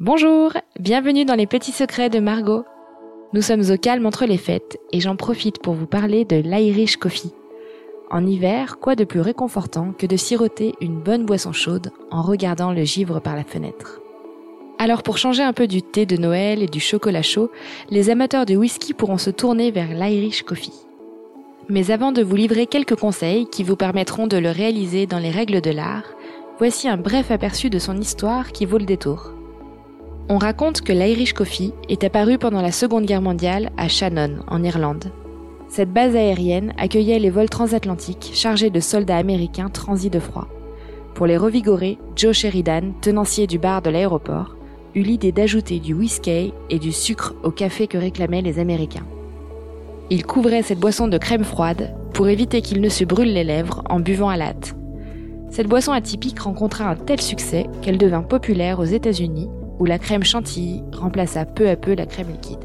[0.00, 2.64] Bonjour, bienvenue dans les petits secrets de Margot.
[3.34, 6.96] Nous sommes au calme entre les fêtes et j'en profite pour vous parler de l'Irish
[6.96, 7.34] Coffee.
[8.10, 12.72] En hiver, quoi de plus réconfortant que de siroter une bonne boisson chaude en regardant
[12.72, 14.00] le givre par la fenêtre?
[14.78, 17.50] Alors pour changer un peu du thé de Noël et du chocolat chaud,
[17.90, 20.86] les amateurs de whisky pourront se tourner vers l'Irish Coffee.
[21.68, 25.30] Mais avant de vous livrer quelques conseils qui vous permettront de le réaliser dans les
[25.30, 26.14] règles de l'art,
[26.56, 29.34] voici un bref aperçu de son histoire qui vaut le détour.
[30.32, 34.62] On raconte que l'Irish Coffee est apparu pendant la Seconde Guerre mondiale à Shannon, en
[34.62, 35.06] Irlande.
[35.68, 40.46] Cette base aérienne accueillait les vols transatlantiques chargés de soldats américains transis de froid.
[41.14, 44.54] Pour les revigorer, Joe Sheridan, tenancier du bar de l'aéroport,
[44.94, 49.06] eut l'idée d'ajouter du whisky et du sucre au café que réclamaient les Américains.
[50.10, 53.82] Il couvrait cette boisson de crème froide pour éviter qu'il ne se brûle les lèvres
[53.90, 54.52] en buvant à la
[55.50, 59.48] Cette boisson atypique rencontra un tel succès qu'elle devint populaire aux États-Unis
[59.80, 62.64] où la crème chantilly remplaça peu à peu la crème liquide.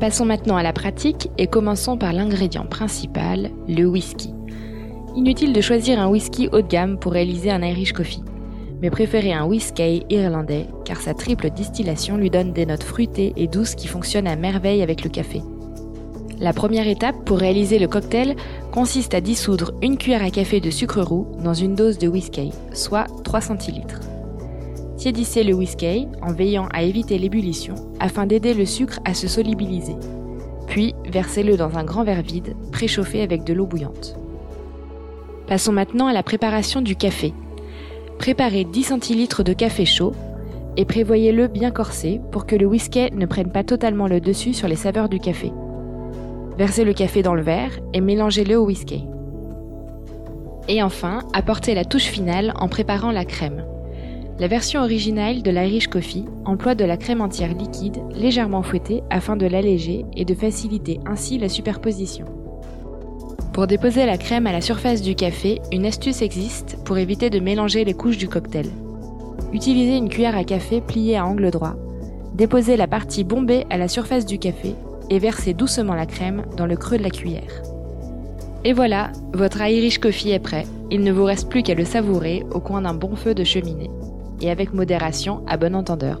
[0.00, 4.32] Passons maintenant à la pratique et commençons par l'ingrédient principal, le whisky.
[5.14, 8.22] Inutile de choisir un whisky haut de gamme pour réaliser un Irish Coffee,
[8.80, 13.46] mais préférez un whisky irlandais car sa triple distillation lui donne des notes fruitées et
[13.46, 15.42] douces qui fonctionnent à merveille avec le café.
[16.40, 18.36] La première étape pour réaliser le cocktail
[18.70, 22.52] consiste à dissoudre une cuillère à café de sucre roux dans une dose de whisky,
[22.72, 24.07] soit 3 centilitres.
[24.98, 29.94] Tiédissez le whisky en veillant à éviter l'ébullition afin d'aider le sucre à se solubiliser.
[30.66, 34.16] Puis versez-le dans un grand verre vide, préchauffé avec de l'eau bouillante.
[35.46, 37.32] Passons maintenant à la préparation du café.
[38.18, 40.14] Préparez 10 centilitres de café chaud
[40.76, 44.66] et prévoyez-le bien corsé pour que le whisky ne prenne pas totalement le dessus sur
[44.66, 45.52] les saveurs du café.
[46.58, 49.04] Versez le café dans le verre et mélangez-le au whisky.
[50.66, 53.64] Et enfin, apportez la touche finale en préparant la crème.
[54.40, 59.36] La version originale de l'Irish Coffee emploie de la crème entière liquide légèrement fouettée afin
[59.36, 62.24] de l'alléger et de faciliter ainsi la superposition.
[63.52, 67.40] Pour déposer la crème à la surface du café, une astuce existe pour éviter de
[67.40, 68.66] mélanger les couches du cocktail.
[69.52, 71.74] Utilisez une cuillère à café pliée à angle droit.
[72.34, 74.76] Déposez la partie bombée à la surface du café
[75.10, 77.62] et versez doucement la crème dans le creux de la cuillère.
[78.62, 80.66] Et voilà, votre Irish Coffee est prêt.
[80.92, 83.90] Il ne vous reste plus qu'à le savourer au coin d'un bon feu de cheminée.
[84.40, 86.20] Et avec modération à bon entendeur.